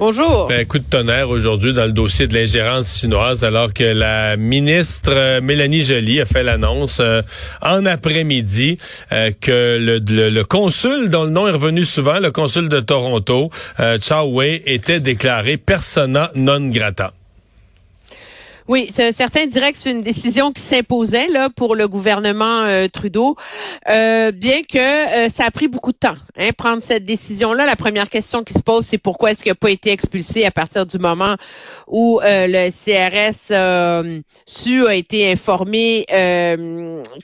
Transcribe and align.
Bonjour. 0.00 0.46
Ben, 0.46 0.66
coup 0.66 0.78
de 0.78 0.84
tonnerre 0.84 1.28
aujourd'hui 1.28 1.74
dans 1.74 1.84
le 1.84 1.92
dossier 1.92 2.26
de 2.26 2.32
l'ingérence 2.32 3.00
chinoise 3.00 3.44
alors 3.44 3.74
que 3.74 3.84
la 3.84 4.38
ministre 4.38 5.12
euh, 5.12 5.42
Mélanie 5.42 5.82
Joly 5.82 6.22
a 6.22 6.24
fait 6.24 6.42
l'annonce 6.42 7.00
euh, 7.00 7.20
en 7.60 7.84
après-midi 7.84 8.78
euh, 9.12 9.30
que 9.38 9.76
le, 9.78 9.98
le, 9.98 10.30
le, 10.30 10.44
consul 10.44 11.10
dont 11.10 11.24
le 11.24 11.30
nom 11.30 11.46
est 11.48 11.50
revenu 11.50 11.84
souvent, 11.84 12.18
le 12.18 12.30
consul 12.30 12.70
de 12.70 12.80
Toronto, 12.80 13.50
Chao 14.00 14.26
Wei, 14.30 14.62
était 14.64 15.00
déclaré 15.00 15.58
persona 15.58 16.30
non 16.34 16.70
grata. 16.70 17.12
Oui, 18.70 18.88
certains 18.92 19.46
diraient 19.46 19.72
que 19.72 19.78
c'est 19.78 19.90
une 19.90 20.02
décision 20.02 20.52
qui 20.52 20.62
s'imposait 20.62 21.26
là 21.26 21.50
pour 21.50 21.74
le 21.74 21.88
gouvernement 21.88 22.62
euh, 22.62 22.86
Trudeau, 22.86 23.34
euh, 23.88 24.30
bien 24.30 24.62
que 24.62 24.78
euh, 24.78 25.28
ça 25.28 25.46
a 25.46 25.50
pris 25.50 25.66
beaucoup 25.66 25.90
de 25.90 25.98
temps. 25.98 26.14
Hein, 26.36 26.50
prendre 26.56 26.80
cette 26.80 27.04
décision-là, 27.04 27.66
la 27.66 27.74
première 27.74 28.08
question 28.08 28.44
qui 28.44 28.54
se 28.54 28.62
pose, 28.62 28.84
c'est 28.84 28.96
pourquoi 28.96 29.32
est-ce 29.32 29.42
qu'il 29.42 29.50
n'a 29.50 29.56
pas 29.56 29.72
été 29.72 29.90
expulsé 29.90 30.44
à 30.44 30.52
partir 30.52 30.86
du 30.86 30.98
moment 30.98 31.34
où 31.88 32.20
le 32.22 32.70
CRS 32.70 34.22
su 34.46 34.86
a 34.86 34.94
été 34.94 35.32
informé 35.32 36.06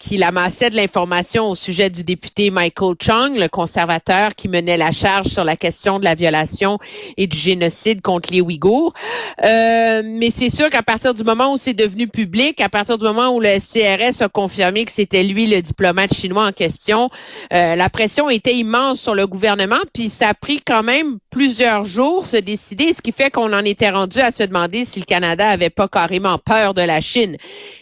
qu'il 0.00 0.24
amassait 0.24 0.70
de 0.70 0.74
l'information 0.74 1.50
au 1.50 1.54
sujet 1.54 1.90
du 1.90 2.02
député 2.02 2.50
Michael 2.50 2.96
Chung, 3.00 3.36
le 3.36 3.46
conservateur 3.46 4.34
qui 4.34 4.48
menait 4.48 4.76
la 4.76 4.90
charge 4.90 5.28
sur 5.28 5.44
la 5.44 5.54
question 5.54 6.00
de 6.00 6.04
la 6.04 6.16
violation 6.16 6.80
et 7.16 7.28
du 7.28 7.36
génocide 7.36 8.00
contre 8.00 8.32
les 8.32 8.40
Ouïghours. 8.40 8.92
mais 9.40 10.30
c'est 10.30 10.50
sûr 10.50 10.68
qu'à 10.70 10.82
partir 10.82 11.14
du 11.14 11.22
moment 11.22 11.35
où 11.44 11.58
c'est 11.58 11.74
devenu 11.74 12.08
public, 12.08 12.60
à 12.60 12.68
partir 12.68 12.98
du 12.98 13.04
moment 13.04 13.28
où 13.28 13.40
le 13.40 13.58
CRS 13.58 14.22
a 14.22 14.28
confirmé 14.28 14.84
que 14.84 14.92
c'était 14.92 15.22
lui 15.22 15.46
le 15.46 15.62
diplomate 15.62 16.14
chinois 16.14 16.46
en 16.46 16.52
question, 16.52 17.10
euh, 17.52 17.76
la 17.76 17.88
pression 17.88 18.28
était 18.30 18.54
immense 18.54 19.00
sur 19.00 19.14
le 19.14 19.26
gouvernement, 19.26 19.80
puis 19.92 20.08
ça 20.08 20.28
a 20.30 20.34
pris 20.34 20.60
quand 20.66 20.82
même 20.82 21.18
plusieurs 21.30 21.84
jours 21.84 22.26
se 22.26 22.36
décider, 22.36 22.92
ce 22.92 23.02
qui 23.02 23.12
fait 23.12 23.30
qu'on 23.30 23.52
en 23.52 23.64
était 23.64 23.90
rendu 23.90 24.18
à 24.18 24.30
se 24.30 24.42
demander 24.42 24.84
si 24.84 25.00
le 25.00 25.04
Canada 25.04 25.48
avait 25.48 25.70
pas 25.70 25.88
carrément 25.88 26.38
peur 26.38 26.74
de 26.74 26.82
la 26.82 27.00
Chine. 27.00 27.36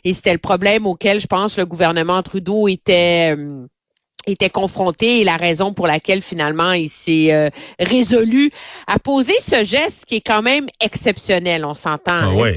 Et 0.05 0.12
c'était 0.14 0.32
le 0.32 0.38
problème 0.38 0.86
auquel, 0.86 1.20
je 1.20 1.27
pense, 1.27 1.56
le 1.56 1.66
gouvernement 1.66 2.22
Trudeau 2.22 2.69
était... 2.69 3.34
Euh, 3.36 3.66
était 4.27 4.50
confronté 4.50 5.20
et 5.20 5.25
la 5.25 5.36
raison 5.36 5.72
pour 5.72 5.86
laquelle 5.86 6.22
finalement 6.22 6.72
il 6.72 6.88
s'est 6.88 7.32
euh, 7.32 7.48
résolu 7.78 8.50
à 8.86 8.98
poser 8.98 9.34
ce 9.41 9.64
geste 9.64 10.06
qui 10.06 10.16
est 10.16 10.20
quand 10.20 10.42
même 10.42 10.66
exceptionnel, 10.80 11.64
on 11.64 11.75
s'entend. 11.75 12.12
Ah 12.12 12.28
hein. 12.28 12.52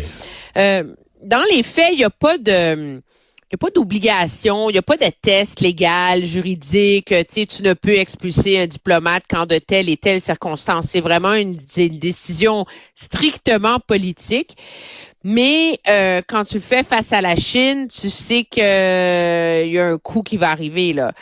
Euh, 0.57 0.83
dans 1.23 1.43
les 1.51 1.63
faits, 1.63 1.89
il 1.93 1.97
n'y 1.97 2.03
a 2.03 2.09
pas 2.09 2.37
de 2.37 3.01
il 3.49 3.55
n'y 3.55 3.65
a 3.65 3.65
pas 3.65 3.71
d'obligation, 3.73 4.69
il 4.69 4.73
n'y 4.73 4.79
a 4.79 4.81
pas 4.81 4.97
de 4.97 5.09
test 5.21 5.61
légal, 5.61 6.25
juridique, 6.25 7.13
tu 7.33 7.47
tu 7.47 7.63
ne 7.63 7.73
peux 7.73 7.93
expulser 7.93 8.59
un 8.59 8.67
diplomate 8.67 9.23
qu'en 9.29 9.45
de 9.45 9.57
telles 9.57 9.87
et 9.87 9.95
telles 9.95 10.19
circonstances. 10.19 10.87
C'est 10.89 10.99
vraiment 10.99 11.33
une, 11.33 11.55
décision 11.55 12.65
strictement 12.93 13.79
politique. 13.79 14.57
Mais 15.23 15.79
euh, 15.87 16.21
quand 16.27 16.43
tu 16.43 16.55
le 16.55 16.61
fais 16.61 16.83
face 16.83 17.13
à 17.13 17.21
la 17.21 17.37
Chine, 17.37 17.87
tu 17.87 18.09
sais 18.09 18.43
qu'il 18.43 18.63
euh, 18.63 19.63
y 19.65 19.79
a 19.79 19.87
un 19.87 19.97
coup 19.97 20.23
qui 20.23 20.35
va 20.35 20.51
arriver 20.51 20.91
là. 20.91 21.13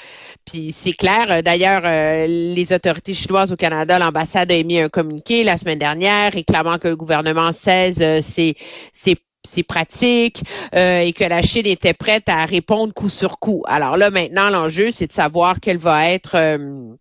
Puis 0.46 0.74
c'est 0.76 0.94
clair. 0.94 1.44
D'ailleurs, 1.44 1.82
les 2.28 2.74
autorités 2.74 3.14
chinoises 3.14 3.52
au 3.54 3.56
Canada, 3.56 4.00
l'ambassade 4.00 4.52
a 4.52 4.56
émis 4.56 4.80
un 4.80 4.90
communiqué 4.90 5.44
la 5.44 5.58
semaine 5.58 5.80
dernière 5.80 6.34
réclamant 6.34 6.80
que 6.80 6.88
le 6.88 6.96
gouvernement 6.96 7.52
cesse 7.52 7.98
ses, 8.22 8.56
ses 8.92 9.16
c'est 9.46 9.64
pratique 9.64 10.44
euh, 10.76 11.00
et 11.00 11.14
que 11.14 11.24
la 11.24 11.42
Chine 11.42 11.66
était 11.66 11.94
prête 11.94 12.28
à 12.28 12.46
répondre 12.46 12.94
coup 12.94 13.10
sur 13.10 13.40
coup. 13.40 13.64
Alors 13.68 13.98
là, 13.98 14.10
maintenant, 14.10 14.50
l'enjeu, 14.50 14.92
c'est 14.92 15.08
de 15.08 15.14
savoir 15.14 15.60
quel 15.62 15.78
va 15.78 16.10
être 16.12 16.36
euh, 16.36 16.94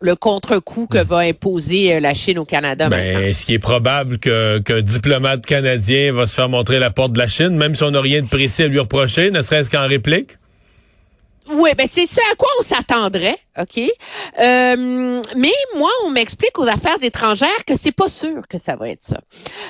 le 0.00 0.14
contre-coup 0.14 0.86
que 0.86 0.98
va 0.98 1.18
imposer 1.18 1.94
euh, 1.94 2.00
la 2.00 2.14
Chine 2.14 2.38
au 2.38 2.44
Canada. 2.44 2.88
Ben, 2.88 3.22
est-ce 3.22 3.46
qu'il 3.46 3.54
est 3.54 3.58
probable 3.58 4.18
qu'un 4.18 4.80
diplomate 4.80 5.46
canadien 5.46 6.12
va 6.12 6.26
se 6.26 6.34
faire 6.34 6.48
montrer 6.48 6.78
la 6.78 6.90
porte 6.90 7.12
de 7.12 7.18
la 7.18 7.28
Chine, 7.28 7.56
même 7.56 7.74
si 7.74 7.82
on 7.82 7.90
n'a 7.90 8.00
rien 8.00 8.22
de 8.22 8.28
précis 8.28 8.64
à 8.64 8.68
lui 8.68 8.78
reprocher, 8.78 9.30
ne 9.30 9.42
serait-ce 9.42 9.70
qu'en 9.70 9.86
réplique? 9.86 10.32
Oui, 11.48 11.70
ben 11.78 11.86
c'est 11.90 12.06
ce 12.06 12.18
à 12.32 12.34
quoi 12.36 12.48
on 12.58 12.62
s'attendrait, 12.62 13.38
ok? 13.56 13.78
Euh, 14.40 15.22
mais 15.36 15.52
moi, 15.76 15.90
on 16.04 16.10
m'explique 16.10 16.58
aux 16.58 16.66
affaires 16.66 16.96
étrangères 17.02 17.64
que 17.64 17.76
c'est 17.76 17.92
pas 17.92 18.08
sûr 18.08 18.48
que 18.48 18.58
ça 18.58 18.74
va 18.74 18.88
être 18.88 19.02
ça, 19.02 19.18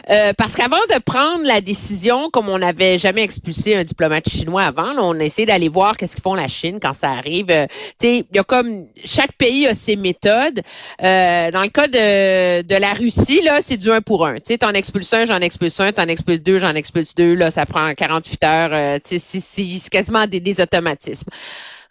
euh, 0.09 0.33
parce 0.39 0.57
qu'avant 0.57 0.81
de 0.95 0.99
prendre 1.01 1.45
la 1.45 1.61
décision, 1.61 2.31
comme 2.31 2.49
on 2.49 2.59
n'avait 2.59 2.99
jamais 2.99 3.23
expulsé 3.23 3.77
un 3.77 3.85
diplomate 3.85 4.29
chinois 4.29 4.63
avant, 4.63 4.95
on 4.99 5.19
essaie 5.21 5.45
d'aller 5.45 5.69
voir 5.69 5.97
qu'est-ce 5.99 6.15
qu'ils 6.15 6.23
font 6.23 6.35
la 6.35 6.49
Chine 6.49 6.79
quand 6.81 6.95
ça 6.95 7.11
arrive. 7.11 7.51
Euh, 7.51 7.67
tu 8.01 8.07
sais, 8.09 8.27
il 8.31 8.37
y 8.37 8.39
a 8.39 8.45
comme 8.45 8.87
chaque 9.05 9.35
pays 9.35 9.67
a 9.67 9.75
ses 9.75 9.97
méthodes. 9.97 10.63
Euh, 11.03 11.51
dans 11.51 11.63
le 11.63 11.69
cas 11.69 11.89
de, 11.89 12.63
de 12.63 12.75
la 12.77 12.95
Russie, 12.95 13.43
là, 13.43 13.59
c'est 13.61 13.77
du 13.77 13.91
un 13.91 14.01
pour 14.01 14.27
un. 14.27 14.37
Tu 14.37 14.45
sais, 14.45 14.59
t'en 14.59 14.73
expulses 14.73 15.13
un, 15.13 15.27
j'en 15.27 15.41
expulse 15.41 15.79
un, 15.81 15.93
t'en 15.93 16.07
expulses 16.07 16.43
deux, 16.43 16.59
j'en 16.59 16.75
expulse 16.75 17.15
deux. 17.15 17.35
Là, 17.35 17.51
ça 17.51 17.67
prend 17.67 17.93
48 17.95 18.45
heures. 18.45 18.71
Euh, 18.73 18.99
tu 19.07 19.19
sais, 19.19 19.41
c'est 19.41 19.91
quasiment 19.91 20.27
des, 20.27 20.41
des 20.41 20.61
automatismes. 20.61 21.29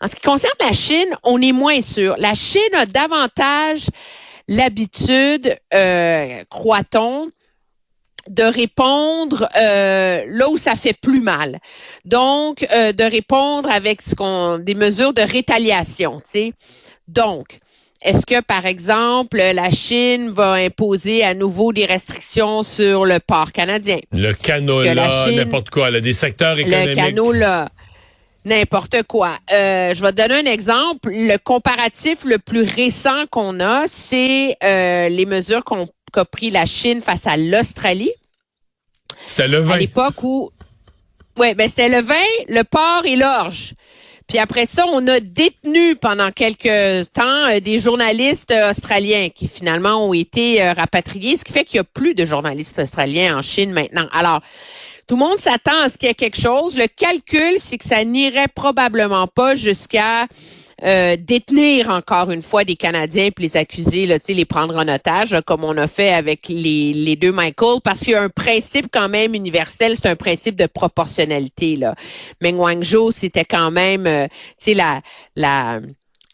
En 0.01 0.07
ce 0.07 0.15
qui 0.15 0.21
concerne 0.21 0.53
la 0.59 0.73
Chine, 0.73 1.17
on 1.23 1.41
est 1.41 1.51
moins 1.51 1.81
sûr. 1.81 2.15
La 2.17 2.33
Chine 2.33 2.61
a 2.73 2.85
davantage 2.85 3.87
l'habitude, 4.47 5.57
euh, 5.73 6.43
croit-on, 6.49 7.31
de 8.29 8.43
répondre 8.43 9.47
euh, 9.55 10.23
là 10.27 10.49
où 10.49 10.57
ça 10.57 10.75
fait 10.75 10.93
plus 10.99 11.21
mal. 11.21 11.59
Donc, 12.05 12.65
euh, 12.73 12.91
de 12.91 13.03
répondre 13.03 13.69
avec 13.69 14.01
ce 14.01 14.15
qu'on 14.15 14.57
des 14.57 14.75
mesures 14.75 15.13
de 15.13 15.21
rétaliation. 15.21 16.21
Donc, 17.07 17.59
est-ce 18.01 18.25
que, 18.25 18.41
par 18.41 18.65
exemple, 18.65 19.37
la 19.37 19.69
Chine 19.69 20.29
va 20.29 20.53
imposer 20.53 21.23
à 21.23 21.33
nouveau 21.33 21.71
des 21.71 21.85
restrictions 21.85 22.63
sur 22.63 23.05
le 23.05 23.19
port 23.19 23.51
canadien? 23.51 23.99
Le 24.11 24.33
canola, 24.33 25.31
n'importe 25.31 25.69
quoi, 25.69 25.89
là, 25.91 26.01
des 26.01 26.13
secteurs 26.13 26.57
économiques. 26.57 26.89
Le 26.89 26.95
canola 26.95 27.69
n'importe 28.45 29.03
quoi. 29.03 29.37
Euh, 29.51 29.93
je 29.93 30.01
vais 30.01 30.11
te 30.11 30.17
donner 30.17 30.47
un 30.47 30.51
exemple. 30.51 31.09
Le 31.11 31.37
comparatif 31.37 32.23
le 32.23 32.37
plus 32.37 32.63
récent 32.63 33.25
qu'on 33.29 33.59
a, 33.59 33.85
c'est 33.87 34.55
euh, 34.63 35.09
les 35.09 35.25
mesures 35.25 35.63
qu'a 36.13 36.25
pris 36.25 36.51
la 36.51 36.65
Chine 36.65 37.01
face 37.01 37.27
à 37.27 37.35
l'Australie. 37.35 38.11
C'était 39.25 39.47
le 39.47 39.57
vin. 39.57 39.73
À 39.73 39.77
l'époque 39.77 40.23
où... 40.23 40.51
Oui, 41.37 41.53
ben 41.53 41.67
c'était 41.67 41.89
le 41.89 42.01
vin, 42.01 42.15
le 42.47 42.63
porc 42.63 43.05
et 43.05 43.17
l'orge. 43.17 43.73
Puis 44.27 44.39
après 44.39 44.65
ça, 44.65 44.85
on 44.87 45.05
a 45.07 45.19
détenu 45.19 45.95
pendant 45.97 46.31
quelques 46.31 47.11
temps 47.11 47.45
euh, 47.49 47.59
des 47.59 47.79
journalistes 47.79 48.53
australiens 48.69 49.29
qui 49.29 49.47
finalement 49.47 50.07
ont 50.07 50.13
été 50.13 50.63
rapatriés, 50.71 51.35
ce 51.37 51.43
qui 51.43 51.51
fait 51.51 51.65
qu'il 51.65 51.77
n'y 51.77 51.81
a 51.81 51.83
plus 51.83 52.15
de 52.15 52.25
journalistes 52.25 52.79
australiens 52.79 53.37
en 53.37 53.41
Chine 53.41 53.73
maintenant. 53.73 54.07
Alors, 54.13 54.39
tout 55.07 55.15
le 55.15 55.19
monde 55.19 55.39
s'attend 55.39 55.81
à 55.81 55.89
ce 55.89 55.97
qu'il 55.97 56.07
y 56.07 56.11
ait 56.11 56.15
quelque 56.15 56.39
chose. 56.39 56.75
Le 56.75 56.87
calcul, 56.87 57.57
c'est 57.59 57.77
que 57.77 57.85
ça 57.85 58.03
n'irait 58.03 58.47
probablement 58.47 59.27
pas 59.27 59.55
jusqu'à 59.55 60.27
euh, 60.83 61.15
détenir 61.17 61.89
encore 61.89 62.31
une 62.31 62.41
fois 62.41 62.65
des 62.65 62.75
Canadiens 62.75 63.29
puis 63.31 63.45
les 63.45 63.55
accuser, 63.57 64.07
là, 64.07 64.17
les 64.27 64.45
prendre 64.45 64.75
en 64.75 64.87
otage, 64.87 65.35
comme 65.45 65.63
on 65.63 65.77
a 65.77 65.87
fait 65.87 66.09
avec 66.09 66.47
les, 66.49 67.15
deux 67.15 67.31
Michael, 67.31 67.79
parce 67.83 68.01
qu'il 68.01 68.11
y 68.11 68.15
a 68.15 68.21
un 68.21 68.29
principe 68.29 68.87
quand 68.91 69.07
même 69.07 69.35
universel, 69.35 69.95
c'est 69.95 70.09
un 70.09 70.17
principe 70.17 70.55
de 70.55 70.65
proportionnalité. 70.65 71.77
Là. 71.77 71.95
Meng 72.41 72.83
c'était 73.11 73.45
quand 73.45 73.71
même, 73.71 74.05
euh, 74.05 74.27
la, 74.67 75.01
la 75.35 75.79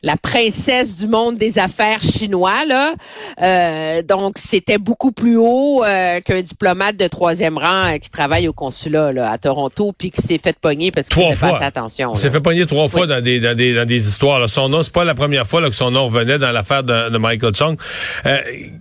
la 0.04 0.18
princesse 0.18 0.96
du 0.96 1.08
monde 1.08 1.38
des 1.38 1.59
affaires 1.59 2.02
chinois 2.02 2.66
là. 2.66 2.96
Euh, 3.42 4.02
donc 4.02 4.38
c'était 4.40 4.80
beaucoup 4.80 5.12
plus 5.12 5.38
haut 5.38 5.84
euh, 5.84 6.20
qu'un 6.22 6.42
diplomate 6.42 6.98
de 6.98 7.08
troisième 7.08 7.58
rang 7.58 7.86
euh, 7.86 7.98
qui 7.98 8.09
travaille 8.09 8.48
au 8.48 8.53
consulat 8.53 9.14
là, 9.14 9.30
à 9.30 9.38
Toronto 9.38 9.94
puis 9.96 10.09
qui 10.09 10.22
s'est 10.22 10.40
fait 10.40 10.58
pogner 10.59 10.92
parce 10.92 11.08
qu'il 11.08 11.36
fait 11.36 11.48
pas 11.48 11.59
attention. 11.66 12.14
Il 12.16 12.20
s'est 12.20 12.32
fait 12.32 12.42
pogner 12.42 12.66
trois 12.66 12.88
fois 12.88 13.06
dans 13.06 13.22
des 13.22 13.40
dans 13.40 13.56
des 13.56 13.76
dans 13.76 13.86
des 13.86 14.08
histoires. 14.08 14.40
Là. 14.40 14.48
Son 14.48 14.70
nom 14.70 14.82
c'est 14.82 14.94
pas 14.94 15.06
la 15.06 15.16
première 15.16 15.46
fois 15.48 15.62
là, 15.62 15.70
que 15.70 15.76
son 15.76 15.92
nom 15.92 16.06
revenait 16.06 16.40
dans 16.40 16.52
l'affaire 16.52 16.84
de, 16.84 17.09
de, 17.09 17.18
Michael 17.20 17.56
Chung. 17.56 17.78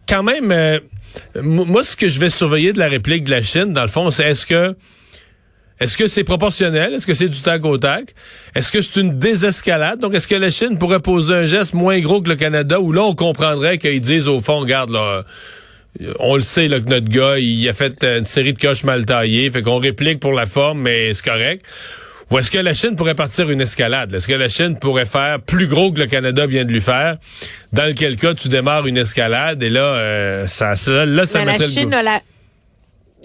quand 0.08 0.22
même, 0.22 0.80
moi 1.42 1.84
ce 1.84 1.96
que 1.96 2.08
je 2.08 2.18
vais 2.18 2.30
surveiller 2.30 2.72
de 2.72 2.78
la 2.78 2.88
réplique 2.88 3.24
de 3.24 3.30
la 3.30 3.42
Chine 3.42 3.74
dans 3.74 3.82
le 3.82 3.88
fond, 3.88 4.10
c'est 4.10 4.24
est-ce 4.24 4.46
que 4.46 4.74
est-ce 5.80 5.96
que 5.96 6.06
c'est 6.08 6.24
proportionnel? 6.24 6.94
Est-ce 6.94 7.06
que 7.06 7.14
c'est 7.14 7.28
du 7.28 7.40
tac 7.40 7.64
au 7.64 7.78
tac? 7.78 8.14
Est-ce 8.54 8.70
que 8.70 8.82
c'est 8.82 9.00
une 9.00 9.18
désescalade? 9.18 9.98
Donc, 9.98 10.14
est-ce 10.14 10.28
que 10.28 10.34
la 10.34 10.50
Chine 10.50 10.78
pourrait 10.78 11.00
poser 11.00 11.34
un 11.34 11.46
geste 11.46 11.72
moins 11.74 11.98
gros 12.00 12.20
que 12.20 12.28
le 12.28 12.36
Canada 12.36 12.80
où 12.80 12.92
là, 12.92 13.02
on 13.02 13.14
comprendrait 13.14 13.78
qu'ils 13.78 14.00
disent 14.00 14.28
au 14.28 14.40
fond, 14.40 14.60
regarde, 14.60 14.90
là, 14.90 15.24
on 16.18 16.36
le 16.36 16.42
sait 16.42 16.68
là, 16.68 16.80
que 16.80 16.88
notre 16.88 17.08
gars, 17.08 17.38
il 17.38 17.68
a 17.68 17.74
fait 17.74 18.04
une 18.04 18.24
série 18.24 18.52
de 18.52 18.58
coches 18.60 18.84
mal 18.84 19.06
taillées, 19.06 19.50
fait 19.50 19.62
qu'on 19.62 19.78
réplique 19.78 20.20
pour 20.20 20.32
la 20.32 20.46
forme, 20.46 20.80
mais 20.82 21.14
c'est 21.14 21.24
correct. 21.24 21.64
Ou 22.30 22.38
est-ce 22.38 22.50
que 22.52 22.58
la 22.58 22.74
Chine 22.74 22.94
pourrait 22.94 23.16
partir 23.16 23.50
une 23.50 23.60
escalade? 23.60 24.14
Est-ce 24.14 24.28
que 24.28 24.34
la 24.34 24.48
Chine 24.48 24.78
pourrait 24.78 25.06
faire 25.06 25.40
plus 25.40 25.66
gros 25.66 25.90
que 25.90 25.98
le 25.98 26.06
Canada 26.06 26.46
vient 26.46 26.64
de 26.64 26.70
lui 26.72 26.80
faire? 26.80 27.16
Dans 27.72 27.86
lequel 27.86 28.14
cas, 28.14 28.34
tu 28.34 28.48
démarres 28.48 28.86
une 28.86 28.98
escalade 28.98 29.60
et 29.64 29.68
là, 29.68 29.80
euh, 29.96 30.46
ça, 30.46 30.76
ça, 30.76 31.06
là, 31.06 31.26
ça 31.26 31.40
Mais 31.40 31.46
mettait 31.52 31.58
la 31.58 31.66
le 31.66 31.72
Chine 31.72 31.90
goût. 31.90 31.96
a 31.96 32.02
la, 32.04 32.22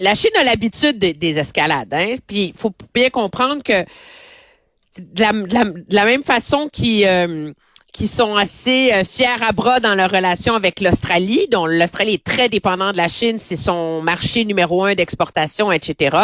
la 0.00 0.14
Chine 0.14 0.30
a 0.38 0.44
l'habitude 0.44 0.98
de- 0.98 1.12
des 1.12 1.38
escalades. 1.38 1.92
Hein? 1.92 2.14
Puis 2.26 2.44
il 2.46 2.52
faut 2.54 2.72
bien 2.94 3.10
comprendre 3.10 3.62
que 3.62 3.84
de 4.98 5.20
la, 5.20 5.32
de 5.32 5.54
la- 5.54 5.64
de 5.64 5.84
la 5.94 6.04
même 6.04 6.22
façon 6.22 6.68
qu'ils 6.72 7.04
euh, 7.06 7.52
qu'ils 7.92 8.08
sont 8.08 8.34
assez 8.36 8.92
euh, 8.92 9.04
fiers 9.04 9.42
à 9.42 9.52
bras 9.52 9.80
dans 9.80 9.94
leur 9.94 10.10
relation 10.10 10.54
avec 10.54 10.80
l'Australie, 10.80 11.48
dont 11.50 11.64
l'Australie 11.64 12.14
est 12.14 12.24
très 12.24 12.50
dépendante 12.50 12.92
de 12.92 12.98
la 12.98 13.08
Chine, 13.08 13.38
c'est 13.38 13.56
son 13.56 14.02
marché 14.02 14.44
numéro 14.44 14.84
un 14.84 14.94
d'exportation, 14.94 15.72
etc. 15.72 16.14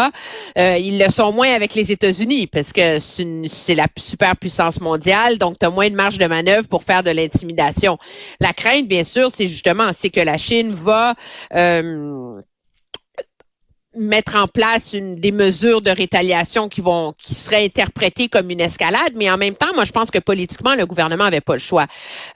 Euh, 0.58 0.76
ils 0.76 0.98
le 0.98 1.10
sont 1.10 1.32
moins 1.32 1.50
avec 1.50 1.74
les 1.74 1.90
États-Unis 1.90 2.46
parce 2.46 2.74
que 2.74 2.98
c'est 2.98 3.26
c'est 3.48 3.74
la 3.74 3.86
superpuissance 3.98 4.80
mondiale, 4.82 5.38
donc 5.38 5.58
tu 5.58 5.64
as 5.64 5.70
moins 5.70 5.88
de 5.88 5.94
marge 5.94 6.18
de 6.18 6.26
manœuvre 6.26 6.68
pour 6.68 6.82
faire 6.82 7.02
de 7.02 7.10
l'intimidation. 7.10 7.96
La 8.38 8.52
crainte, 8.52 8.86
bien 8.86 9.04
sûr, 9.04 9.30
c'est 9.34 9.46
justement 9.48 9.92
c'est 9.96 10.10
que 10.10 10.20
la 10.20 10.36
Chine 10.36 10.72
va 10.72 11.14
euh, 11.54 12.38
mettre 13.94 14.36
en 14.36 14.48
place 14.48 14.94
une, 14.94 15.16
des 15.16 15.32
mesures 15.32 15.82
de 15.82 15.90
rétaliation 15.90 16.68
qui 16.68 16.80
vont 16.80 17.14
qui 17.18 17.34
seraient 17.34 17.64
interprétées 17.64 18.28
comme 18.28 18.50
une 18.50 18.60
escalade, 18.60 19.12
mais 19.14 19.30
en 19.30 19.36
même 19.36 19.54
temps, 19.54 19.74
moi 19.74 19.84
je 19.84 19.92
pense 19.92 20.10
que 20.10 20.18
politiquement 20.18 20.74
le 20.74 20.86
gouvernement 20.86 21.24
avait 21.24 21.40
pas 21.40 21.54
le 21.54 21.58
choix. 21.58 21.86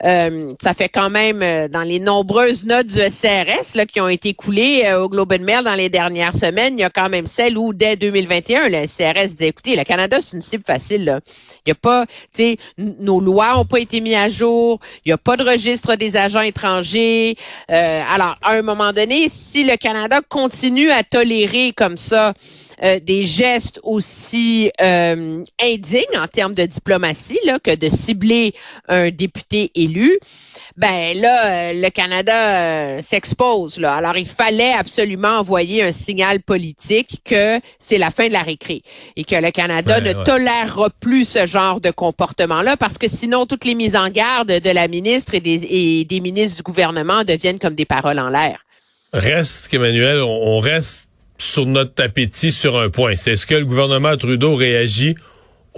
Euh, 0.04 0.52
ça 0.62 0.74
fait 0.74 0.88
quand 0.88 1.08
même 1.08 1.42
euh, 1.42 1.68
dans 1.68 1.82
les 1.82 1.98
nombreuses 1.98 2.64
notes 2.64 2.88
du 2.88 3.00
SCRS 3.00 3.74
là, 3.74 3.86
qui 3.86 4.00
ont 4.00 4.08
été 4.08 4.34
coulées 4.34 4.82
euh, 4.84 5.02
au 5.02 5.08
Globe 5.08 5.32
and 5.32 5.44
Mail 5.44 5.64
dans 5.64 5.74
les 5.74 5.88
dernières 5.88 6.34
semaines, 6.34 6.74
il 6.78 6.80
y 6.80 6.84
a 6.84 6.90
quand 6.90 7.08
même 7.08 7.26
celle 7.26 7.56
où 7.56 7.72
dès 7.72 7.96
2021 7.96 8.68
le 8.68 8.86
SCRS 8.86 9.28
disait 9.28 9.48
écoutez, 9.48 9.76
le 9.76 9.84
Canada 9.84 10.18
c'est 10.20 10.36
une 10.36 10.42
cible 10.42 10.64
facile 10.64 11.04
là. 11.04 11.20
Il 11.64 11.70
y 11.70 11.72
a 11.72 11.74
pas, 11.74 12.06
tu 12.06 12.14
sais, 12.30 12.58
nos 12.78 13.18
lois 13.18 13.58
ont 13.58 13.64
pas 13.64 13.80
été 13.80 14.00
mises 14.00 14.14
à 14.14 14.28
jour, 14.28 14.78
il 15.04 15.08
y 15.08 15.12
a 15.12 15.18
pas 15.18 15.36
de 15.36 15.42
registre 15.42 15.96
des 15.96 16.16
agents 16.16 16.40
étrangers. 16.40 17.36
Euh, 17.70 18.02
alors 18.14 18.36
à 18.42 18.52
un 18.52 18.62
moment 18.62 18.92
donné, 18.92 19.28
si 19.28 19.64
le 19.64 19.76
Canada 19.76 20.20
continue 20.28 20.90
à 20.90 21.02
tolérer 21.02 21.45
comme 21.76 21.96
ça 21.96 22.34
euh, 22.82 23.00
des 23.00 23.24
gestes 23.24 23.80
aussi 23.82 24.70
euh, 24.80 25.42
indignes 25.60 26.18
en 26.18 26.26
termes 26.26 26.54
de 26.54 26.66
diplomatie 26.66 27.38
là, 27.44 27.58
que 27.58 27.74
de 27.74 27.88
cibler 27.88 28.54
un 28.88 29.10
député 29.10 29.70
élu, 29.74 30.18
ben 30.76 31.18
là, 31.18 31.46
euh, 31.46 31.72
le 31.74 31.88
Canada 31.88 32.96
euh, 32.96 33.00
s'expose. 33.02 33.78
Là. 33.78 33.94
Alors, 33.94 34.16
il 34.18 34.26
fallait 34.26 34.72
absolument 34.72 35.38
envoyer 35.38 35.82
un 35.82 35.92
signal 35.92 36.42
politique 36.42 37.22
que 37.24 37.60
c'est 37.78 37.98
la 37.98 38.10
fin 38.10 38.28
de 38.28 38.32
la 38.32 38.42
récré 38.42 38.82
et 39.16 39.24
que 39.24 39.36
le 39.36 39.50
Canada 39.50 40.00
ne 40.00 40.12
ouais. 40.12 40.24
tolérera 40.24 40.90
plus 41.00 41.24
ce 41.24 41.46
genre 41.46 41.80
de 41.80 41.90
comportement-là 41.90 42.76
parce 42.76 42.98
que 42.98 43.08
sinon, 43.08 43.46
toutes 43.46 43.64
les 43.64 43.74
mises 43.74 43.96
en 43.96 44.10
garde 44.10 44.48
de 44.60 44.70
la 44.70 44.86
ministre 44.86 45.34
et 45.34 45.40
des, 45.40 45.64
et 45.64 46.04
des 46.04 46.20
ministres 46.20 46.56
du 46.56 46.62
gouvernement 46.62 47.24
deviennent 47.24 47.58
comme 47.58 47.74
des 47.74 47.86
paroles 47.86 48.18
en 48.18 48.28
l'air. 48.28 48.60
Reste 49.14 49.68
qu'Emmanuel, 49.68 50.20
on, 50.20 50.56
on 50.56 50.60
reste 50.60 51.08
sur 51.38 51.66
notre 51.66 52.02
appétit 52.02 52.52
sur 52.52 52.78
un 52.78 52.88
point. 52.90 53.16
C'est 53.16 53.32
est-ce 53.32 53.46
que 53.46 53.54
le 53.54 53.64
gouvernement 53.64 54.16
Trudeau 54.16 54.54
réagit 54.54 55.14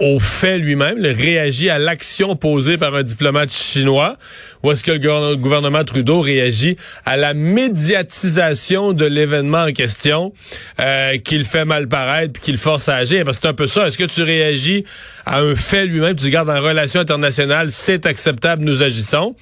au 0.01 0.17
fait 0.17 0.57
lui-même, 0.57 1.05
réagit 1.05 1.69
à 1.69 1.77
l'action 1.77 2.37
posée 2.37 2.77
par 2.77 2.95
un 2.95 3.03
diplomate 3.03 3.51
chinois, 3.51 4.15
ou 4.63 4.71
est-ce 4.71 4.81
que 4.81 4.93
le 4.93 4.97
gouver- 4.97 5.37
gouvernement 5.37 5.83
Trudeau 5.83 6.21
réagit 6.21 6.77
à 7.05 7.17
la 7.17 7.33
médiatisation 7.33 8.93
de 8.93 9.03
l'événement 9.03 9.63
en 9.63 9.73
question, 9.73 10.31
euh, 10.79 11.17
qu'il 11.17 11.43
fait 11.43 11.65
mal 11.65 11.89
paraître 11.89 12.31
puis 12.31 12.41
qu'il 12.43 12.57
force 12.57 12.87
à 12.87 12.95
agir? 12.95 13.25
C'est 13.33 13.47
un 13.47 13.53
peu 13.53 13.67
ça. 13.67 13.87
Est-ce 13.89 13.97
que 13.97 14.05
tu 14.05 14.23
réagis 14.23 14.85
à 15.25 15.39
un 15.39 15.57
fait 15.57 15.85
lui-même, 15.85 16.15
tu 16.15 16.29
gardes 16.29 16.49
en 16.49 16.61
relation 16.61 17.01
internationale, 17.01 17.69
c'est 17.69 18.05
acceptable, 18.05 18.63
nous 18.63 18.81
agissons, 18.81 19.35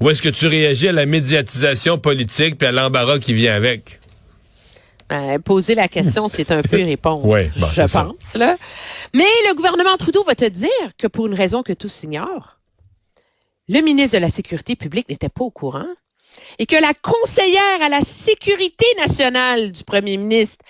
ou 0.00 0.08
est-ce 0.08 0.22
que 0.22 0.30
tu 0.30 0.46
réagis 0.46 0.88
à 0.88 0.92
la 0.92 1.04
médiatisation 1.04 1.98
politique 1.98 2.56
puis 2.56 2.66
à 2.66 2.72
l'embarras 2.72 3.18
qui 3.18 3.34
vient 3.34 3.54
avec? 3.54 3.99
Ben, 5.10 5.40
poser 5.40 5.74
la 5.74 5.88
question, 5.88 6.28
c'est 6.28 6.52
un 6.52 6.62
peu 6.62 6.76
répondre. 6.76 7.26
Ouais, 7.26 7.50
bon, 7.56 7.66
je 7.72 7.84
ça. 7.84 8.04
pense. 8.04 8.36
Là. 8.36 8.56
Mais 9.12 9.26
le 9.48 9.54
gouvernement 9.56 9.96
Trudeau 9.96 10.22
va 10.22 10.36
te 10.36 10.44
dire 10.44 10.70
que 10.98 11.08
pour 11.08 11.26
une 11.26 11.34
raison 11.34 11.64
que 11.64 11.72
tous 11.72 12.04
ignorent, 12.04 12.60
le 13.68 13.80
ministre 13.80 14.16
de 14.16 14.22
la 14.22 14.30
Sécurité 14.30 14.76
publique 14.76 15.08
n'était 15.08 15.28
pas 15.28 15.42
au 15.42 15.50
courant 15.50 15.88
et 16.60 16.66
que 16.66 16.76
la 16.76 16.94
conseillère 16.94 17.82
à 17.82 17.88
la 17.88 18.02
sécurité 18.02 18.86
nationale 18.98 19.72
du 19.72 19.82
premier 19.82 20.16
ministre 20.16 20.64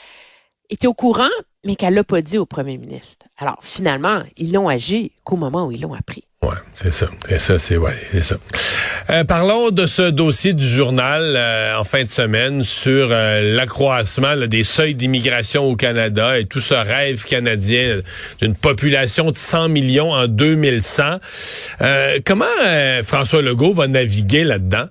était 0.70 0.86
au 0.86 0.94
courant, 0.94 1.28
mais 1.64 1.76
qu'elle 1.76 1.94
l'a 1.94 2.04
pas 2.04 2.22
dit 2.22 2.38
au 2.38 2.46
premier 2.46 2.78
ministre. 2.78 3.26
Alors, 3.38 3.58
finalement, 3.62 4.22
ils 4.36 4.52
l'ont 4.52 4.68
agi 4.68 5.12
qu'au 5.24 5.36
moment 5.36 5.66
où 5.66 5.72
ils 5.72 5.80
l'ont 5.80 5.94
appris. 5.94 6.24
Ouais, 6.42 6.56
c'est 6.74 6.92
ça. 6.92 7.10
C'est 7.28 7.38
ça, 7.38 7.58
c'est 7.58 7.76
ouais, 7.76 7.92
c'est 8.12 8.22
ça. 8.22 8.36
Euh, 9.10 9.24
parlons 9.24 9.70
de 9.70 9.84
ce 9.84 10.08
dossier 10.08 10.54
du 10.54 10.66
journal 10.66 11.36
euh, 11.36 11.78
en 11.78 11.84
fin 11.84 12.02
de 12.02 12.08
semaine 12.08 12.64
sur 12.64 13.08
euh, 13.10 13.54
l'accroissement 13.54 14.34
des 14.46 14.64
seuils 14.64 14.94
d'immigration 14.94 15.64
au 15.64 15.76
Canada 15.76 16.38
et 16.38 16.46
tout 16.46 16.60
ce 16.60 16.72
rêve 16.72 17.24
canadien 17.24 18.00
d'une 18.40 18.54
population 18.54 19.30
de 19.30 19.36
100 19.36 19.68
millions 19.68 20.12
en 20.12 20.28
2100. 20.28 21.18
Euh, 21.82 22.20
comment 22.24 22.46
François 23.02 23.42
Legault 23.42 23.74
va 23.74 23.86
naviguer 23.86 24.44
là-dedans? 24.44 24.86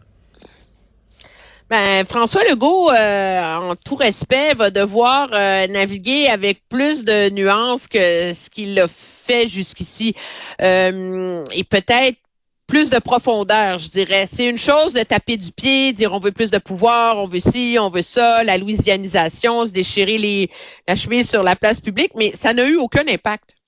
Ben, 1.70 2.04
François 2.04 2.44
Legault, 2.46 2.90
euh, 2.90 3.56
en 3.56 3.76
tout 3.76 3.96
respect, 3.96 4.56
va 4.56 4.72
devoir 4.72 5.30
euh, 5.34 5.68
naviguer 5.68 6.28
avec 6.28 6.68
plus 6.68 7.06
de 7.06 7.30
nuances 7.30 7.88
que 7.88 8.34
ce 8.34 8.50
qu'il 8.50 8.80
a 8.80 8.88
fait 8.88 9.48
jusqu'ici. 9.48 10.16
Euh, 10.62 11.46
et 11.52 11.64
peut-être 11.64 12.18
plus 12.66 12.90
de 12.90 12.98
profondeur, 12.98 13.78
je 13.78 13.88
dirais. 13.90 14.26
C'est 14.26 14.48
une 14.48 14.58
chose 14.58 14.94
de 14.94 15.04
taper 15.04 15.38
du 15.38 15.52
pied, 15.52 15.94
dire 15.94 16.12
on 16.12 16.18
veut 16.18 16.32
plus 16.32 16.50
de 16.50 16.58
pouvoir, 16.58 17.18
on 17.18 17.26
veut 17.26 17.40
ci, 17.40 17.78
on 17.80 17.90
veut 17.90 18.02
ça, 18.02 18.44
la 18.44 18.58
louisianisation, 18.58 19.68
se 19.68 19.72
déchirer 19.72 20.18
les, 20.18 20.50
la 20.88 20.96
chemise 20.96 21.30
sur 21.30 21.44
la 21.44 21.56
place 21.56 21.82
publique, 21.82 22.14
mais 22.16 22.32
ça 22.34 22.54
n'a 22.54 22.66
eu 22.66 22.78
aucun 22.78 23.08
impact 23.08 23.59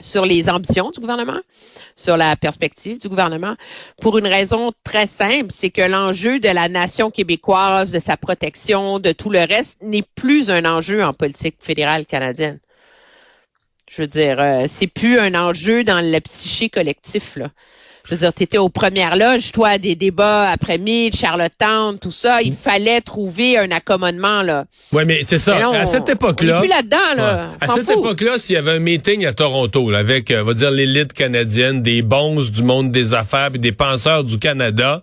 sur 0.00 0.24
les 0.24 0.48
ambitions 0.48 0.90
du 0.90 1.00
gouvernement, 1.00 1.40
sur 1.94 2.16
la 2.16 2.36
perspective 2.36 2.98
du 2.98 3.08
gouvernement, 3.08 3.56
pour 4.00 4.18
une 4.18 4.26
raison 4.26 4.72
très 4.84 5.06
simple, 5.06 5.48
c'est 5.50 5.70
que 5.70 5.82
l'enjeu 5.82 6.40
de 6.40 6.48
la 6.48 6.68
nation 6.68 7.10
québécoise, 7.10 7.92
de 7.92 7.98
sa 7.98 8.16
protection, 8.16 8.98
de 8.98 9.12
tout 9.12 9.30
le 9.30 9.40
reste, 9.40 9.82
n'est 9.82 10.04
plus 10.14 10.50
un 10.50 10.64
enjeu 10.64 11.02
en 11.02 11.12
politique 11.12 11.56
fédérale 11.60 12.06
canadienne. 12.06 12.60
Je 13.90 14.02
veux 14.02 14.08
dire, 14.08 14.40
euh, 14.40 14.66
c'est 14.68 14.88
plus 14.88 15.18
un 15.18 15.34
enjeu 15.34 15.84
dans 15.84 16.00
le 16.04 16.20
psyché 16.20 16.68
collectif. 16.68 17.38
Je 18.08 18.14
veux 18.14 18.20
dire, 18.20 18.32
tu 18.32 18.44
étais 18.44 18.58
aux 18.58 18.68
premières 18.68 19.16
loges, 19.16 19.50
toi, 19.50 19.78
des 19.78 19.96
débats 19.96 20.48
après 20.50 20.78
midi, 20.78 21.16
Charlottetown, 21.18 21.98
tout 21.98 22.12
ça. 22.12 22.40
Il 22.40 22.54
fallait 22.54 23.00
trouver 23.00 23.58
un 23.58 23.70
accommodement, 23.72 24.42
là. 24.42 24.64
Oui, 24.92 25.02
mais 25.04 25.22
c'est 25.24 25.38
ça. 25.40 25.54
Mais 25.54 25.60
là, 25.60 25.70
on- 25.70 25.74
à 25.74 25.86
cette 25.86 26.02
On 26.02 26.06
est 26.06 26.12
époque-là, 26.12 26.60
plus 26.60 26.68
là-dedans, 26.68 27.14
là. 27.16 27.34
Ouais. 27.34 27.50
À 27.60 27.66
cette 27.66 27.90
époque-là, 27.90 28.38
s'il 28.38 28.54
y 28.54 28.58
avait 28.58 28.70
un 28.72 28.78
meeting 28.78 29.26
à 29.26 29.32
Toronto 29.32 29.90
là, 29.90 29.98
avec, 29.98 30.30
euh, 30.30 30.42
on 30.42 30.44
va 30.44 30.54
dire, 30.54 30.70
l'élite 30.70 31.12
canadienne, 31.14 31.82
des 31.82 32.02
bons 32.02 32.48
du 32.48 32.62
monde 32.62 32.92
des 32.92 33.12
affaires 33.14 33.50
puis 33.50 33.58
des 33.58 33.72
penseurs 33.72 34.22
du 34.22 34.38
Canada, 34.38 35.02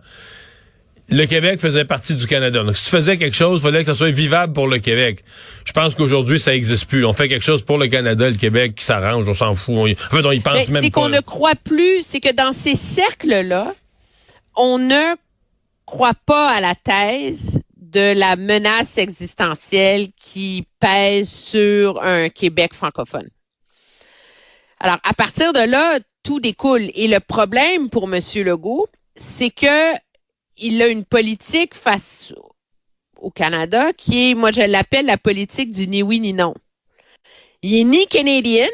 le 1.10 1.26
Québec 1.26 1.60
faisait 1.60 1.86
partie 1.86 2.16
du 2.16 2.28
Canada. 2.28 2.64
Donc, 2.64 2.76
si 2.76 2.86
tu 2.86 2.90
faisais 2.90 3.18
quelque 3.18 3.36
chose, 3.36 3.62
il 3.62 3.64
fallait 3.64 3.80
que 3.80 3.86
ça 3.86 3.96
soit 3.96 4.12
vivable 4.12 4.54
pour 4.54 4.68
le 4.68 4.80
Québec. 4.80 5.24
Je 5.66 5.74
pense 5.74 5.96
qu'aujourd'hui, 5.96 6.40
ça 6.40 6.56
existe 6.56 6.86
plus. 6.86 7.06
On 7.06 7.14
fait 7.14 7.28
quelque 7.28 7.44
chose 7.44 7.64
pour 7.64 7.78
le 7.78 7.88
Canada, 7.88 8.30
le 8.30 8.38
Québec, 8.38 8.76
qui 8.76 8.86
s'arrange, 8.86 9.28
on 9.28 9.34
s'en 9.34 9.56
fout. 9.56 9.76
On 9.78 9.88
y... 9.88 9.94
En 9.94 10.16
fait, 10.16 10.26
on 10.26 10.32
y 10.32 10.40
pense 10.40 10.66
Ben, 10.66 10.74
même 10.74 10.84
c'est 10.84 10.92
qu'on 10.92 11.10
ne 11.10 11.20
croit 11.20 11.56
plus, 11.56 12.02
c'est 12.02 12.22
que 12.22 12.34
dans 12.34 12.54
ces 12.54 12.76
cercles-là, 12.76 13.74
on 14.56 14.78
ne 14.78 15.16
croit 15.86 16.16
pas 16.26 16.50
à 16.50 16.62
la 16.62 16.76
thèse 16.76 17.62
de 17.78 18.14
la 18.18 18.36
menace 18.36 18.98
existentielle 18.98 20.08
qui 20.20 20.66
pèse 20.80 21.30
sur 21.30 22.02
un 22.02 22.30
Québec 22.30 22.74
francophone. 22.74 23.30
Alors, 24.80 24.98
à 25.04 25.14
partir 25.14 25.54
de 25.54 25.60
là, 25.60 26.00
tout 26.24 26.40
découle. 26.40 26.90
Et 26.96 27.08
le 27.08 27.20
problème 27.20 27.90
pour 27.90 28.12
M. 28.12 28.20
Legault, 28.44 28.88
c'est 29.16 29.50
que 29.50 29.94
il 30.58 30.82
a 30.82 30.88
une 30.88 31.06
politique 31.06 31.76
face 31.76 32.34
au 33.18 33.32
Canada 33.32 33.94
qui 33.94 34.30
est, 34.30 34.34
moi 34.36 34.52
je 34.52 34.62
l'appelle 34.62 35.06
la 35.06 35.18
politique 35.18 35.72
du 35.72 35.88
ni 35.88 36.04
oui 36.04 36.20
ni 36.20 36.34
non. 36.34 36.54
Il 37.62 37.76
est 37.76 37.84
ni 37.86 38.08
canadien, 38.08 38.68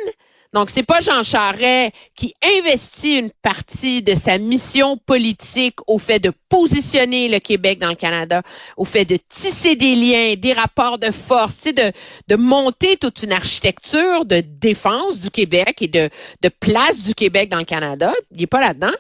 donc 0.52 0.72
c'est 0.72 0.84
pas 0.84 1.00
Jean 1.00 1.24
Charest 1.24 1.94
qui 2.16 2.34
investit 2.44 3.20
une 3.20 3.30
partie 3.30 4.02
de 4.02 4.16
sa 4.16 4.40
mission 4.40 4.98
politique 4.98 5.76
au 5.86 6.00
fait 6.00 6.20
de 6.20 6.32
positionner 6.50 7.28
le 7.28 7.40
Québec 7.40 7.78
dans 7.78 7.90
le 7.90 7.96
Canada, 7.96 8.42
au 8.76 8.86
fait 8.86 9.06
de 9.06 9.18
tisser 9.18 9.76
des 9.76 9.94
liens, 9.94 10.34
des 10.36 10.54
rapports 10.54 10.98
de 10.98 11.12
force, 11.12 11.66
de, 11.66 11.92
de 12.28 12.36
monter 12.36 12.98
toute 12.98 13.22
une 13.22 13.32
architecture 13.32 14.26
de 14.26 14.42
défense 14.42 15.20
du 15.20 15.30
Québec 15.30 15.84
et 15.84 15.88
de, 15.88 16.10
de 16.42 16.50
place 16.50 17.04
du 17.04 17.14
Québec 17.14 17.50
dans 17.50 17.60
le 17.60 17.66
Canada. 17.66 18.12
Il 18.32 18.42
est 18.42 18.48
pas 18.48 18.62
là-dedans, 18.62 18.96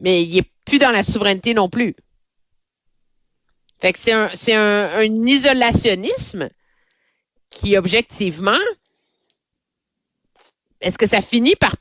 mais 0.00 0.22
il 0.22 0.38
est 0.38 0.50
plus 0.64 0.78
dans 0.78 0.90
la 0.90 1.02
souveraineté 1.02 1.54
non 1.54 1.68
plus. 1.68 1.94
Fait 3.80 3.92
que 3.92 3.98
c'est 3.98 4.12
un, 4.12 4.28
c'est 4.32 4.54
un, 4.54 4.90
un 4.98 5.26
isolationnisme 5.26 6.48
qui, 7.50 7.76
objectivement, 7.76 8.58
est-ce 10.80 10.98
que 10.98 11.06
ça 11.06 11.20
finit 11.20 11.56
par 11.56 11.74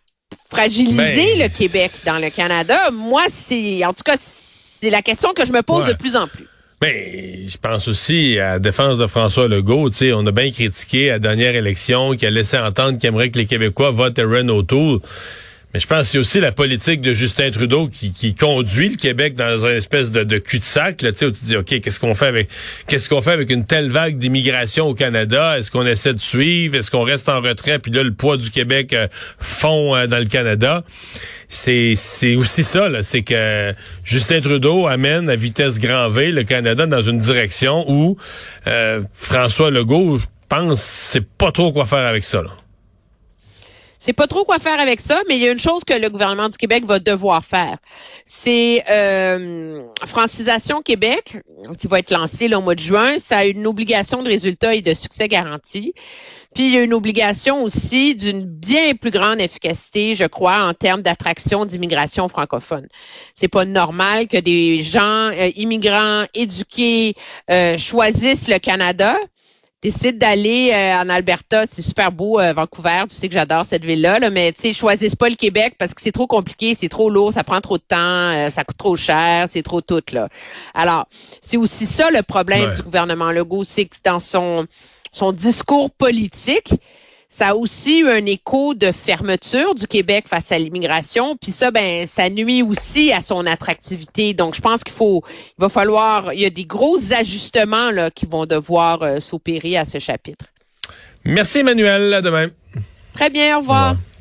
fragiliser 0.49 1.37
Ben- 1.37 1.39
le 1.43 1.49
Québec 1.49 1.91
dans 2.05 2.19
le 2.19 2.29
Canada? 2.29 2.91
Moi, 2.91 3.23
c'est, 3.29 3.83
en 3.85 3.93
tout 3.93 4.03
cas, 4.03 4.17
c'est 4.19 4.89
la 4.89 5.01
question 5.01 5.33
que 5.33 5.45
je 5.45 5.51
me 5.51 5.61
pose 5.63 5.85
Ouais. 5.85 5.93
de 5.93 5.97
plus 5.97 6.15
en 6.15 6.27
plus. 6.27 6.47
Mais 6.81 7.47
je 7.47 7.57
pense 7.57 7.87
aussi 7.87 8.37
à 8.39 8.53
la 8.53 8.59
défense 8.59 8.97
de 8.97 9.07
François 9.07 9.47
Legault. 9.47 9.89
Tu 9.89 9.95
sais, 9.97 10.13
on 10.13 10.25
a 10.27 10.31
bien 10.31 10.51
critiqué 10.51 11.09
à 11.11 11.13
la 11.13 11.19
dernière 11.19 11.55
élection 11.55 12.13
qui 12.15 12.25
a 12.25 12.29
laissé 12.29 12.57
entendre 12.57 12.97
qu'il 12.97 13.07
aimerait 13.07 13.31
que 13.31 13.37
les 13.39 13.45
Québécois 13.45 13.91
votent 13.91 14.19
Erin 14.19 14.49
O'Toole. 14.49 14.99
Mais 15.73 15.79
je 15.79 15.87
pense 15.87 16.09
c'est 16.09 16.19
aussi 16.19 16.39
la 16.39 16.51
politique 16.51 17.01
de 17.01 17.13
Justin 17.13 17.49
Trudeau 17.49 17.87
qui, 17.87 18.11
qui 18.11 18.35
conduit 18.35 18.89
le 18.89 18.95
Québec 18.95 19.35
dans 19.35 19.65
une 19.65 19.75
espèce 19.75 20.11
de, 20.11 20.23
de 20.23 20.37
cul-de-sac, 20.37 21.01
là, 21.01 21.09
où 21.09 21.31
tu 21.31 21.45
dis, 21.45 21.55
OK, 21.55 21.79
qu'est-ce 21.81 21.99
qu'on 21.99 22.13
fait 22.13 22.27
avec, 22.27 22.49
qu'est-ce 22.87 23.09
qu'on 23.09 23.21
fait 23.21 23.31
avec 23.31 23.49
une 23.49 23.65
telle 23.65 23.89
vague 23.89 24.17
d'immigration 24.19 24.85
au 24.85 24.93
Canada? 24.93 25.57
Est-ce 25.57 25.71
qu'on 25.71 25.85
essaie 25.85 26.13
de 26.13 26.19
suivre? 26.19 26.75
Est-ce 26.75 26.91
qu'on 26.91 27.03
reste 27.03 27.27
en 27.27 27.41
retrait? 27.41 27.79
Puis 27.79 27.91
là, 27.91 28.03
le 28.03 28.13
poids 28.13 28.37
du 28.37 28.51
Québec 28.51 28.93
euh, 28.93 29.07
fond 29.39 29.95
euh, 29.95 30.05
dans 30.05 30.19
le 30.19 30.25
Canada. 30.25 30.83
C'est, 31.49 31.93
c'est 31.95 32.35
aussi 32.35 32.63
ça, 32.63 32.89
là. 32.89 33.01
C'est 33.01 33.23
que 33.23 33.73
Justin 34.03 34.41
Trudeau 34.41 34.87
amène 34.87 35.29
à 35.29 35.35
vitesse 35.35 35.79
grand 35.79 36.09
V 36.09 36.31
le 36.31 36.43
Canada 36.43 36.85
dans 36.85 37.01
une 37.01 37.17
direction 37.17 37.85
où 37.87 38.17
euh, 38.67 39.01
François 39.11 39.71
Legault, 39.71 40.19
je 40.19 40.25
pense, 40.49 40.81
c'est 40.81 41.25
pas 41.25 41.51
trop 41.51 41.71
quoi 41.71 41.85
faire 41.85 42.07
avec 42.07 42.23
ça, 42.23 42.41
là. 42.43 42.49
C'est 44.05 44.11
pas 44.11 44.27
trop 44.27 44.43
quoi 44.43 44.59
faire 44.59 44.81
avec 44.81 44.99
ça, 44.99 45.21
mais 45.29 45.37
il 45.37 45.41
y 45.41 45.47
a 45.47 45.51
une 45.53 45.61
chose 45.61 45.85
que 45.85 45.93
le 45.93 46.09
gouvernement 46.09 46.49
du 46.49 46.57
Québec 46.57 46.83
va 46.83 46.99
devoir 46.99 47.41
faire. 47.41 47.77
C'est 48.25 48.83
euh, 48.89 49.81
Francisation 50.05 50.81
Québec, 50.81 51.37
qui 51.79 51.87
va 51.87 51.99
être 51.99 52.11
lancée 52.11 52.49
là, 52.49 52.59
au 52.59 52.61
mois 52.61 52.75
de 52.75 52.81
juin. 52.81 53.17
Ça 53.19 53.37
a 53.37 53.45
une 53.45 53.65
obligation 53.65 54.21
de 54.21 54.27
résultat 54.27 54.75
et 54.75 54.81
de 54.81 54.93
succès 54.93 55.29
garanti. 55.29 55.93
Puis 56.53 56.65
il 56.65 56.73
y 56.73 56.77
a 56.77 56.81
une 56.81 56.93
obligation 56.93 57.63
aussi 57.63 58.13
d'une 58.13 58.43
bien 58.43 58.93
plus 58.95 59.09
grande 59.09 59.39
efficacité, 59.39 60.15
je 60.15 60.25
crois, 60.25 60.65
en 60.65 60.73
termes 60.73 61.01
d'attraction 61.01 61.65
d'immigration 61.65 62.27
francophone. 62.27 62.87
C'est 63.33 63.47
pas 63.47 63.63
normal 63.63 64.27
que 64.27 64.37
des 64.37 64.83
gens 64.83 65.31
euh, 65.31 65.49
immigrants 65.55 66.25
éduqués 66.33 67.15
euh, 67.49 67.77
choisissent 67.77 68.49
le 68.49 68.59
Canada, 68.59 69.17
décident 69.83 70.17
d'aller 70.17 70.71
euh, 70.73 71.01
en 71.01 71.09
Alberta, 71.09 71.65
c'est 71.69 71.81
super 71.81 72.11
beau, 72.11 72.39
euh, 72.39 72.53
Vancouver, 72.53 73.03
tu 73.09 73.15
sais 73.15 73.27
que 73.27 73.33
j'adore 73.33 73.65
cette 73.65 73.83
ville-là, 73.83 74.19
là, 74.19 74.29
mais 74.29 74.51
tu 74.53 74.61
sais, 74.61 74.73
choisissent 74.73 75.15
pas 75.15 75.29
le 75.29 75.35
Québec 75.35 75.75
parce 75.77 75.93
que 75.93 76.01
c'est 76.01 76.11
trop 76.11 76.25
compliqué, 76.27 76.73
c'est 76.73 76.89
trop 76.89 77.09
lourd, 77.09 77.33
ça 77.33 77.43
prend 77.43 77.59
trop 77.61 77.77
de 77.77 77.83
temps, 77.87 77.97
euh, 77.97 78.49
ça 78.49 78.63
coûte 78.63 78.77
trop 78.77 78.95
cher, 78.95 79.47
c'est 79.51 79.61
trop 79.63 79.81
tout 79.81 80.01
là. 80.11 80.29
Alors, 80.73 81.05
c'est 81.41 81.57
aussi 81.57 81.85
ça 81.85 82.09
le 82.11 82.23
problème 82.23 82.69
Ouais. 82.69 82.75
du 82.75 82.81
gouvernement 82.81 83.31
Legault, 83.31 83.63
c'est 83.63 83.85
que 83.85 83.95
dans 84.05 84.19
son 84.19 84.65
son 85.11 85.31
discours 85.31 85.91
politique, 85.91 86.73
ça 87.35 87.49
a 87.49 87.55
aussi 87.55 87.99
eu 87.99 88.09
un 88.09 88.25
écho 88.25 88.73
de 88.75 88.91
fermeture 88.91 89.73
du 89.73 89.87
Québec 89.87 90.25
face 90.27 90.51
à 90.51 90.59
l'immigration, 90.59 91.35
puis 91.35 91.51
ça, 91.51 91.71
ben, 91.71 92.05
ça 92.05 92.29
nuit 92.29 92.61
aussi 92.61 93.11
à 93.11 93.21
son 93.21 93.45
attractivité. 93.45 94.33
Donc, 94.33 94.55
je 94.55 94.61
pense 94.61 94.83
qu'il 94.83 94.93
faut, 94.93 95.23
il 95.29 95.61
va 95.61 95.69
falloir, 95.69 96.33
il 96.33 96.41
y 96.41 96.45
a 96.45 96.49
des 96.49 96.65
gros 96.65 96.97
ajustements 97.11 97.89
là 97.91 98.11
qui 98.11 98.25
vont 98.25 98.45
devoir 98.45 99.01
euh, 99.01 99.19
s'opérer 99.19 99.77
à 99.77 99.85
ce 99.85 99.99
chapitre. 99.99 100.45
Merci 101.25 101.59
Emmanuel, 101.59 102.13
à 102.13 102.21
demain. 102.21 102.49
Très 103.13 103.29
bien, 103.29 103.57
au 103.57 103.61
revoir. 103.61 103.85
Au 103.85 103.89
revoir. 103.91 104.12